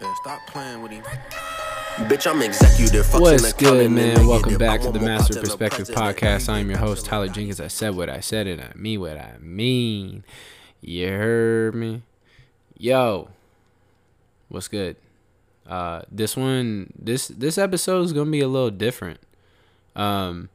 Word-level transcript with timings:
Yeah, 0.00 0.12
stop 0.14 0.46
playing 0.48 0.82
with 0.82 0.90
him. 0.90 1.04
Bitch, 2.08 2.28
I'm 2.28 2.42
executive. 2.42 3.06
fucking 3.06 3.20
What's 3.20 3.52
good, 3.52 3.90
man? 3.92 4.26
Welcome 4.26 4.58
back 4.58 4.80
to 4.80 4.90
the 4.90 4.98
Master 4.98 5.38
Perspective 5.38 5.86
Podcast. 5.88 6.48
I'm 6.48 6.68
your 6.68 6.78
host, 6.78 7.06
Tyler 7.06 7.28
Jenkins. 7.28 7.60
I 7.60 7.68
said 7.68 7.94
what 7.94 8.10
I 8.10 8.18
said, 8.18 8.48
and 8.48 8.60
I 8.60 8.72
mean 8.74 9.00
what 9.00 9.16
I 9.16 9.36
mean. 9.40 10.24
You 10.80 11.08
heard 11.08 11.74
me? 11.76 12.02
Yo, 12.76 13.28
what's 14.48 14.66
good? 14.66 14.96
Uh, 15.64 16.02
this 16.10 16.36
one, 16.36 16.92
this 16.98 17.28
this 17.28 17.56
episode 17.56 18.02
is 18.02 18.12
gonna 18.12 18.30
be 18.30 18.40
a 18.40 18.48
little 18.48 18.70
different. 18.70 19.20
Um, 19.94 20.48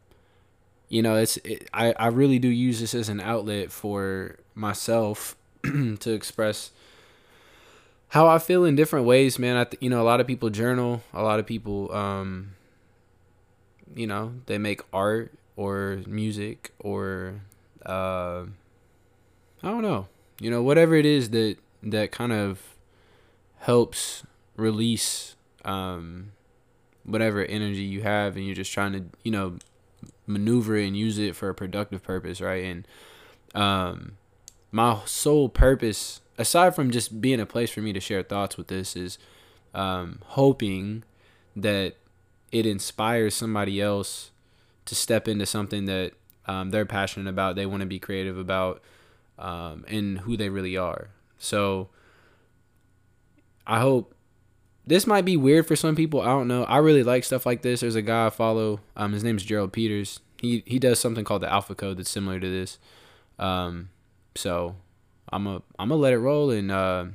you 0.89 1.01
know, 1.01 1.15
it's 1.15 1.37
it, 1.37 1.69
I 1.73 1.93
I 1.93 2.07
really 2.07 2.39
do 2.39 2.49
use 2.49 2.81
this 2.81 2.93
as 2.93 3.07
an 3.07 3.21
outlet 3.21 3.71
for 3.71 4.35
myself 4.53 5.37
to 5.63 6.11
express 6.11 6.71
how 8.09 8.27
I 8.27 8.39
feel 8.39 8.65
in 8.65 8.75
different 8.75 9.05
ways, 9.05 9.39
man. 9.39 9.55
I 9.55 9.63
th- 9.63 9.81
you 9.81 9.89
know, 9.89 10.01
a 10.01 10.03
lot 10.03 10.19
of 10.19 10.27
people 10.27 10.49
journal, 10.49 11.01
a 11.13 11.23
lot 11.23 11.39
of 11.39 11.45
people 11.45 11.91
um 11.93 12.55
you 13.95 14.05
know, 14.05 14.33
they 14.45 14.57
make 14.57 14.81
art 14.93 15.33
or 15.55 16.01
music 16.07 16.71
or 16.79 17.41
uh 17.85 18.43
I 19.61 19.67
don't 19.67 19.81
know. 19.81 20.07
You 20.39 20.49
know, 20.49 20.61
whatever 20.63 20.95
it 20.95 21.05
is 21.05 21.29
that 21.31 21.57
that 21.83 22.11
kind 22.11 22.31
of 22.31 22.61
helps 23.59 24.23
release 24.55 25.35
um 25.65 26.31
whatever 27.03 27.43
energy 27.43 27.83
you 27.83 28.01
have 28.01 28.35
and 28.35 28.45
you're 28.45 28.55
just 28.55 28.71
trying 28.71 28.93
to, 28.93 29.03
you 29.23 29.31
know, 29.31 29.57
maneuver 30.25 30.77
and 30.77 30.95
use 30.95 31.17
it 31.17 31.35
for 31.35 31.49
a 31.49 31.55
productive 31.55 32.01
purpose, 32.03 32.41
right? 32.41 32.63
And 32.63 32.87
um 33.53 34.13
my 34.71 34.99
sole 35.05 35.49
purpose 35.49 36.21
aside 36.39 36.73
from 36.73 36.89
just 36.89 37.19
being 37.21 37.39
a 37.39 37.45
place 37.45 37.69
for 37.69 37.81
me 37.81 37.91
to 37.91 37.99
share 37.99 38.23
thoughts 38.23 38.57
with 38.57 38.67
this 38.67 38.95
is 38.95 39.19
um, 39.73 40.19
hoping 40.27 41.03
that 41.55 41.95
it 42.51 42.65
inspires 42.65 43.35
somebody 43.35 43.81
else 43.81 44.31
to 44.85 44.95
step 44.95 45.27
into 45.27 45.45
something 45.45 45.85
that 45.85 46.13
um, 46.45 46.71
they're 46.71 46.85
passionate 46.85 47.29
about 47.29 47.55
they 47.55 47.65
want 47.65 47.81
to 47.81 47.85
be 47.85 47.99
creative 47.99 48.37
about 48.37 48.81
um, 49.37 49.85
and 49.87 50.19
who 50.19 50.35
they 50.35 50.49
really 50.49 50.75
are. 50.75 51.09
So 51.37 51.89
i 53.67 53.79
hope 53.79 54.15
this 54.87 55.05
might 55.05 55.25
be 55.25 55.37
weird 55.37 55.67
for 55.67 55.75
some 55.75 55.95
people 55.95 56.21
i 56.21 56.25
don't 56.25 56.47
know. 56.47 56.63
I 56.63 56.77
really 56.77 57.03
like 57.03 57.23
stuff 57.23 57.45
like 57.45 57.61
this. 57.61 57.81
There's 57.81 57.95
a 57.95 58.01
guy 58.01 58.27
i 58.27 58.29
follow 58.29 58.79
um, 58.95 59.11
his 59.13 59.23
name's 59.23 59.43
gerald 59.43 59.73
peters. 59.73 60.21
He, 60.41 60.63
he 60.65 60.79
does 60.79 60.99
something 60.99 61.25
called 61.25 61.41
the 61.41 61.51
alpha 61.51 61.75
code 61.75 61.97
that's 61.97 62.09
similar 62.09 62.39
to 62.39 62.49
this. 62.49 62.79
Um, 63.37 63.89
so 64.35 64.75
I'm 65.31 65.45
a 65.47 65.61
I'm 65.77 65.89
gonna 65.89 65.95
let 65.95 66.13
it 66.13 66.17
roll 66.17 66.49
and 66.49 66.71
uh, 66.71 67.05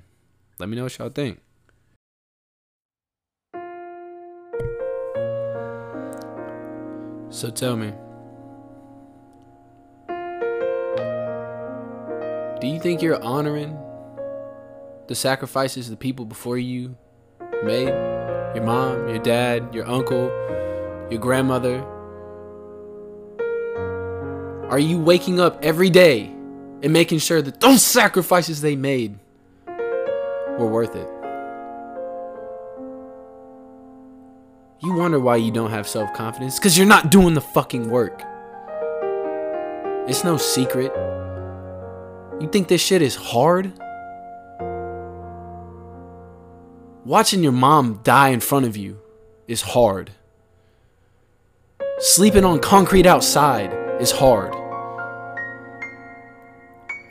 let 0.59 0.69
me 0.69 0.77
know 0.77 0.85
what 0.85 0.99
y'all 0.99 1.09
think. 1.09 1.41
So 7.31 7.51
tell 7.51 7.77
me, 7.77 7.93
do 12.61 12.69
you 12.69 12.79
think 12.79 13.03
you're 13.03 13.21
honoring 13.23 13.77
the 15.09 15.15
sacrifices 15.17 15.91
the 15.91 15.97
people 15.97 16.25
before 16.25 16.59
you 16.59 16.97
made? 17.65 17.89
Your 18.55 18.63
mom, 18.63 19.09
your 19.09 19.19
dad, 19.19 19.75
your 19.75 19.85
uncle, 19.89 20.29
your 21.11 21.21
grandmother? 21.21 21.85
Are 24.71 24.79
you 24.79 24.99
waking 24.99 25.41
up 25.41 25.59
every 25.63 25.91
day 25.91 26.34
and 26.85 26.93
making 26.93 27.19
sure 27.19 27.41
that 27.41 27.61
those 27.61 27.83
sacrifices 27.83 28.61
they 28.61 28.77
made 28.77 29.19
were 29.67 30.67
worth 30.67 30.95
it. 30.95 31.09
You 34.83 34.93
wonder 34.93 35.19
why 35.19 35.37
you 35.37 35.51
don't 35.51 35.71
have 35.71 35.89
self 35.89 36.13
confidence? 36.13 36.59
Because 36.59 36.77
you're 36.77 36.87
not 36.87 37.11
doing 37.11 37.33
the 37.33 37.41
fucking 37.41 37.89
work. 37.89 38.23
It's 40.07 40.25
no 40.25 40.37
secret. 40.37 40.93
You 42.39 42.49
think 42.53 42.69
this 42.69 42.83
shit 42.83 43.01
is 43.01 43.17
hard? 43.17 43.73
Watching 47.07 47.43
your 47.43 47.53
mom 47.53 48.01
die 48.03 48.29
in 48.29 48.41
front 48.41 48.67
of 48.67 48.77
you 48.77 49.01
is 49.49 49.63
hard. 49.63 50.11
Sleeping 51.99 52.45
on 52.45 52.59
concrete 52.59 53.07
outside 53.07 53.73
is 54.03 54.11
hard. 54.11 54.55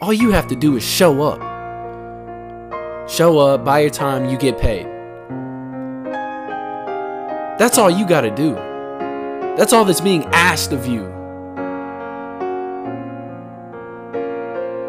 All 0.03 0.11
you 0.11 0.31
have 0.31 0.47
to 0.47 0.55
do 0.57 0.75
is 0.75 0.83
show 0.83 1.21
up. 1.21 1.39
Show 3.09 3.39
up, 3.39 3.63
buy 3.63 3.79
your 3.79 3.89
time, 3.89 4.29
you 4.29 4.37
get 4.37 4.57
paid. 4.59 4.85
That's 7.57 7.77
all 7.77 7.89
you 7.89 8.05
gotta 8.05 8.29
do. 8.29 8.53
That's 9.55 9.71
all 9.71 9.85
that's 9.85 10.01
being 10.01 10.25
asked 10.33 10.73
of 10.73 10.85
you. 10.87 11.03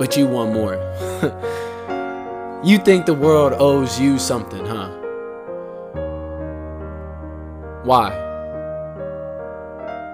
But 0.01 0.17
you 0.17 0.27
want 0.27 0.53
more. 0.53 0.75
you 2.65 2.79
think 2.79 3.07
the 3.07 3.15
world 3.15 3.53
owes 3.53 4.01
you 4.01 4.19
something, 4.19 4.67
huh? 4.67 4.89
Why? 7.85 8.11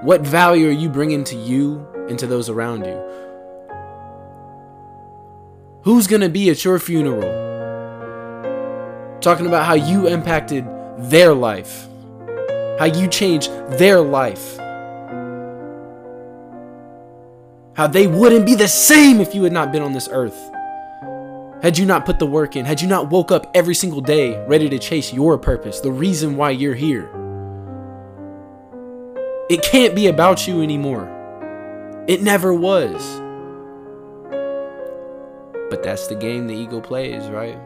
What 0.03 0.21
value 0.21 0.69
are 0.69 0.72
you 0.72 0.91
bringing 0.91 1.25
to 1.25 1.37
you 1.37 1.89
and 2.10 2.19
to 2.19 2.27
those 2.27 2.50
around 2.50 2.84
you? 2.84 3.29
Who's 5.82 6.06
gonna 6.06 6.28
be 6.28 6.50
at 6.50 6.62
your 6.62 6.78
funeral? 6.78 7.22
Talking 9.22 9.46
about 9.46 9.64
how 9.64 9.72
you 9.72 10.08
impacted 10.08 10.66
their 10.98 11.32
life, 11.32 11.86
how 12.78 12.84
you 12.84 13.08
changed 13.08 13.50
their 13.78 14.02
life, 14.02 14.58
how 17.76 17.86
they 17.86 18.06
wouldn't 18.06 18.44
be 18.44 18.54
the 18.54 18.68
same 18.68 19.20
if 19.20 19.34
you 19.34 19.42
had 19.42 19.54
not 19.54 19.72
been 19.72 19.80
on 19.80 19.94
this 19.94 20.06
earth. 20.12 20.38
Had 21.62 21.78
you 21.78 21.86
not 21.86 22.04
put 22.04 22.18
the 22.18 22.26
work 22.26 22.56
in, 22.56 22.66
had 22.66 22.82
you 22.82 22.88
not 22.88 23.08
woke 23.08 23.32
up 23.32 23.50
every 23.54 23.74
single 23.74 24.02
day 24.02 24.36
ready 24.47 24.68
to 24.68 24.78
chase 24.78 25.14
your 25.14 25.38
purpose, 25.38 25.80
the 25.80 25.91
reason 25.91 26.36
why 26.36 26.50
you're 26.50 26.74
here. 26.74 27.08
It 29.48 29.62
can't 29.62 29.94
be 29.94 30.08
about 30.08 30.47
you 30.47 30.60
anymore. 30.60 31.08
It 32.06 32.22
never 32.22 32.52
was. 32.52 33.29
But 35.70 35.84
that's 35.84 36.08
the 36.08 36.16
game 36.16 36.48
the 36.48 36.54
ego 36.54 36.81
plays, 36.81 37.28
right? 37.28 37.56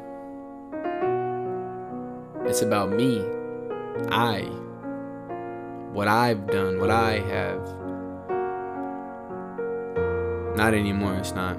It's 2.47 2.60
about 2.60 2.91
me. 2.91 3.25
I. 4.10 4.42
What 5.92 6.06
I've 6.06 6.47
done, 6.47 6.78
what 6.78 6.91
I 6.91 7.20
have. 7.20 7.60
Not 10.54 10.75
anymore, 10.75 11.14
it's 11.16 11.32
not. 11.32 11.59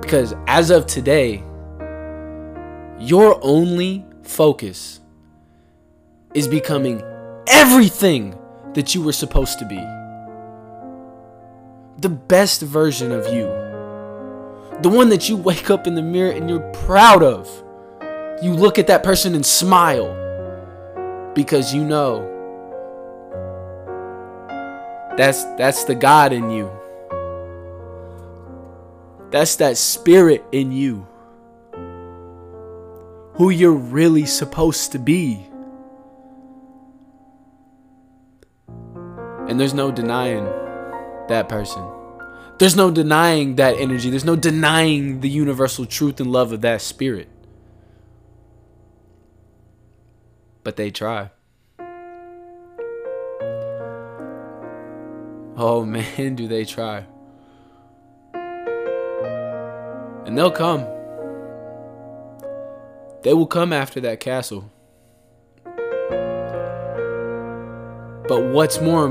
Because 0.00 0.34
as 0.48 0.70
of 0.70 0.86
today, 0.86 1.44
your 2.98 3.38
only 3.40 4.04
focus 4.22 5.00
is 6.34 6.48
becoming 6.48 7.00
everything 7.46 8.36
that 8.74 8.96
you 8.96 9.02
were 9.02 9.12
supposed 9.12 9.60
to 9.60 9.64
be. 9.64 9.80
The 12.00 12.08
best 12.08 12.62
version 12.62 13.12
of 13.12 13.32
you 13.32 13.63
the 14.82 14.88
one 14.88 15.08
that 15.10 15.28
you 15.28 15.36
wake 15.36 15.70
up 15.70 15.86
in 15.86 15.94
the 15.94 16.02
mirror 16.02 16.32
and 16.32 16.48
you're 16.48 16.72
proud 16.72 17.22
of. 17.22 17.48
You 18.42 18.52
look 18.52 18.78
at 18.78 18.88
that 18.88 19.02
person 19.02 19.34
and 19.34 19.46
smile 19.46 20.12
because 21.34 21.72
you 21.74 21.84
know 21.84 22.30
that's 25.16 25.44
that's 25.56 25.84
the 25.84 25.94
God 25.94 26.32
in 26.32 26.50
you. 26.50 26.70
That's 29.30 29.56
that 29.56 29.76
spirit 29.76 30.44
in 30.52 30.72
you. 30.72 31.06
Who 33.34 33.50
you're 33.50 33.72
really 33.72 34.26
supposed 34.26 34.92
to 34.92 34.98
be. 34.98 35.46
And 39.48 39.58
there's 39.60 39.74
no 39.74 39.90
denying 39.90 40.44
that 41.28 41.48
person. 41.48 41.82
There's 42.58 42.76
no 42.76 42.90
denying 42.90 43.56
that 43.56 43.76
energy. 43.78 44.10
There's 44.10 44.24
no 44.24 44.36
denying 44.36 45.20
the 45.20 45.28
universal 45.28 45.86
truth 45.86 46.20
and 46.20 46.30
love 46.30 46.52
of 46.52 46.60
that 46.60 46.80
spirit. 46.82 47.28
But 50.62 50.76
they 50.76 50.90
try. 50.90 51.30
Oh 55.56 55.84
man, 55.86 56.36
do 56.36 56.46
they 56.46 56.64
try. 56.64 57.06
And 60.26 60.38
they'll 60.38 60.50
come. 60.50 60.86
They 63.22 63.34
will 63.34 63.46
come 63.46 63.72
after 63.72 64.00
that 64.02 64.20
castle. 64.20 64.70
But 68.26 68.42
what's 68.52 68.80
more 68.80 69.08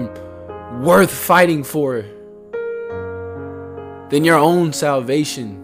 worth 0.81 1.11
fighting 1.11 1.63
for 1.63 2.03
than 4.13 4.23
your 4.23 4.37
own 4.37 4.71
salvation? 4.71 5.57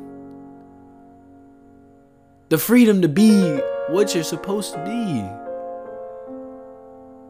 The 2.49 2.57
freedom 2.57 2.99
to 3.03 3.07
be 3.07 3.43
what 3.89 4.15
you're 4.15 4.23
supposed 4.23 4.73
to 4.73 4.83
be. 4.83 5.23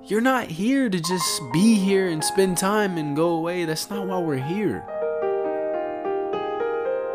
You're 0.07 0.21
not 0.21 0.48
here 0.48 0.89
to 0.89 0.98
just 0.98 1.42
be 1.51 1.75
here 1.75 2.07
and 2.07 2.24
spend 2.24 2.57
time 2.57 2.98
and 2.98 3.18
go 3.18 3.31
away. 3.31 3.66
That's 3.66 3.89
not 3.89 4.07
why 4.07 4.19
we're 4.19 4.38
here. 4.38 4.86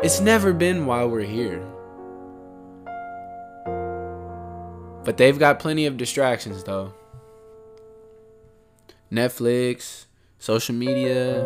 It's 0.03 0.19
never 0.19 0.53
been 0.53 0.85
why 0.85 1.03
we're 1.05 1.21
here. 1.21 1.65
But 5.03 5.17
they've 5.17 5.39
got 5.39 5.57
plenty 5.57 5.87
of 5.87 5.97
distractions 5.97 6.63
though. 6.63 6.93
Netflix, 9.11 10.05
social 10.37 10.75
media, 10.75 11.37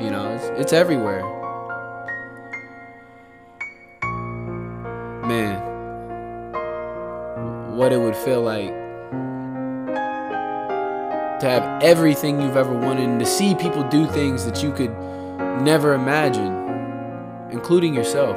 you 0.00 0.10
know, 0.10 0.34
it's, 0.34 0.46
it's 0.60 0.72
everywhere. 0.72 1.39
Man, 5.30 5.62
what 7.76 7.92
it 7.92 7.98
would 7.98 8.16
feel 8.16 8.42
like 8.42 8.70
to 11.38 11.46
have 11.46 11.80
everything 11.84 12.40
you've 12.40 12.56
ever 12.56 12.74
wanted 12.74 13.08
and 13.08 13.20
to 13.20 13.26
see 13.26 13.54
people 13.54 13.84
do 13.84 14.08
things 14.08 14.44
that 14.44 14.60
you 14.60 14.72
could 14.72 14.90
never 15.62 15.94
imagine, 15.94 16.52
including 17.52 17.94
yourself. 17.94 18.36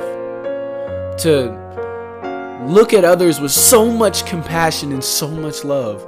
To 1.22 2.62
look 2.68 2.94
at 2.94 3.04
others 3.04 3.40
with 3.40 3.52
so 3.52 3.92
much 3.92 4.28
compassion 4.28 4.92
and 4.92 5.04
so 5.04 5.28
much 5.28 5.64
love 5.64 6.08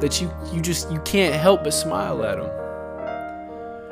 that 0.00 0.20
you 0.20 0.28
you 0.52 0.60
just 0.60 0.90
you 0.90 0.98
can't 1.02 1.36
help 1.36 1.62
but 1.62 1.72
smile 1.72 2.24
at 2.24 2.38
them. 2.38 2.50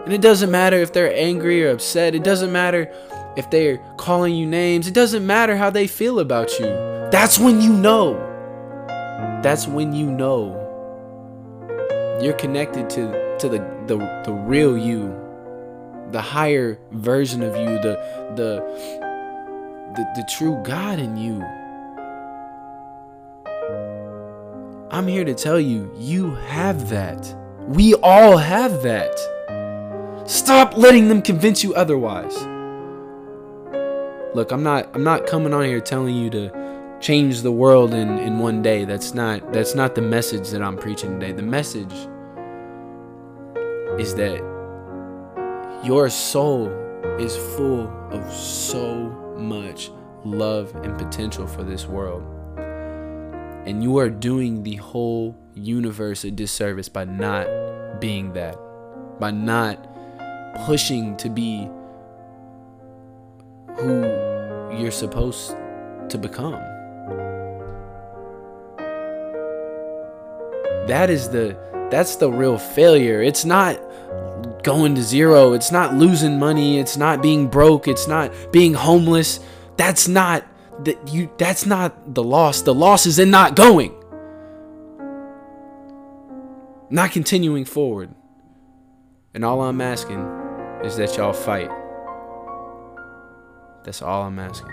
And 0.04 0.12
it 0.12 0.20
doesn't 0.20 0.50
matter 0.50 0.78
if 0.78 0.92
they're 0.92 1.14
angry 1.14 1.64
or 1.64 1.70
upset. 1.70 2.16
It 2.16 2.24
doesn't 2.24 2.50
matter 2.50 2.92
if 3.36 3.50
they're 3.50 3.78
calling 3.96 4.34
you 4.34 4.46
names. 4.46 4.86
It 4.86 4.94
doesn't 4.94 5.26
matter 5.26 5.56
how 5.56 5.70
they 5.70 5.86
feel 5.86 6.20
about 6.20 6.58
you. 6.58 6.66
That's 7.10 7.38
when 7.38 7.60
you 7.60 7.72
know. 7.72 8.14
That's 9.42 9.66
when 9.66 9.92
you 9.92 10.10
know 10.10 10.62
you're 12.20 12.34
connected 12.34 12.88
to 12.90 13.36
to 13.38 13.48
the 13.48 13.58
the, 13.86 13.96
the 14.24 14.32
real 14.32 14.76
you, 14.76 15.14
the 16.10 16.20
higher 16.20 16.78
version 16.92 17.42
of 17.42 17.54
you, 17.56 17.78
the 17.78 17.96
the 18.34 18.62
the, 19.94 20.04
the 20.16 20.28
true 20.36 20.60
God 20.64 20.98
in 20.98 21.16
you. 21.16 21.42
I'm 24.90 25.06
here 25.06 25.24
to 25.24 25.34
tell 25.34 25.60
you, 25.60 25.92
you 25.96 26.34
have 26.36 26.88
that. 26.90 27.34
We 27.66 27.94
all 27.94 28.36
have 28.36 28.82
that. 28.82 29.12
Stop 30.26 30.76
letting 30.76 31.08
them 31.08 31.22
convince 31.22 31.62
you 31.62 31.74
otherwise. 31.74 32.36
Look, 34.36 34.52
I'm 34.52 34.62
not 34.62 34.94
I'm 34.94 35.02
not 35.02 35.26
coming 35.26 35.54
on 35.54 35.64
here 35.64 35.80
telling 35.80 36.14
you 36.14 36.28
to 36.28 36.98
change 37.00 37.40
the 37.40 37.50
world 37.50 37.94
in, 37.94 38.18
in 38.18 38.38
one 38.38 38.60
day. 38.60 38.84
That's 38.84 39.14
not 39.14 39.50
that's 39.50 39.74
not 39.74 39.94
the 39.94 40.02
message 40.02 40.50
that 40.50 40.60
I'm 40.60 40.76
preaching 40.76 41.18
today. 41.18 41.32
The 41.32 41.40
message 41.40 41.94
is 43.98 44.14
that 44.16 45.80
your 45.82 46.10
soul 46.10 46.68
is 47.18 47.34
full 47.56 47.88
of 48.10 48.30
so 48.30 49.08
much 49.38 49.90
love 50.22 50.74
and 50.84 50.98
potential 50.98 51.46
for 51.46 51.62
this 51.62 51.86
world. 51.86 52.22
And 53.66 53.82
you 53.82 53.96
are 53.96 54.10
doing 54.10 54.64
the 54.64 54.76
whole 54.76 55.34
universe 55.54 56.24
a 56.24 56.30
disservice 56.30 56.90
by 56.90 57.06
not 57.06 58.02
being 58.02 58.34
that, 58.34 58.58
by 59.18 59.30
not 59.30 59.78
pushing 60.66 61.16
to 61.16 61.30
be 61.30 61.70
who 63.78 64.25
you're 64.72 64.90
supposed 64.90 65.56
to 66.08 66.18
become. 66.18 66.60
That 70.86 71.10
is 71.10 71.28
the 71.28 71.56
that's 71.90 72.16
the 72.16 72.30
real 72.30 72.58
failure. 72.58 73.22
It's 73.22 73.44
not 73.44 73.80
going 74.62 74.94
to 74.96 75.02
zero. 75.02 75.52
It's 75.52 75.70
not 75.70 75.94
losing 75.94 76.38
money. 76.38 76.78
It's 76.78 76.96
not 76.96 77.22
being 77.22 77.48
broke. 77.48 77.88
It's 77.88 78.08
not 78.08 78.32
being 78.52 78.74
homeless. 78.74 79.40
That's 79.76 80.08
not 80.08 80.44
that 80.84 81.12
you 81.12 81.30
that's 81.38 81.66
not 81.66 82.14
the 82.14 82.22
loss. 82.22 82.62
The 82.62 82.74
loss 82.74 83.06
is 83.06 83.18
in 83.18 83.30
not 83.30 83.56
going. 83.56 83.94
Not 86.90 87.10
continuing 87.10 87.64
forward. 87.64 88.14
And 89.34 89.44
all 89.44 89.62
I'm 89.62 89.80
asking 89.80 90.20
is 90.84 90.96
that 90.96 91.16
y'all 91.16 91.32
fight. 91.32 91.70
That's 93.86 94.02
all 94.02 94.24
I'm 94.24 94.36
asking. 94.40 94.72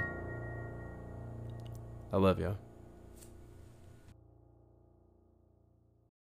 I 2.12 2.18
love 2.18 2.40
y'all. 2.40 2.58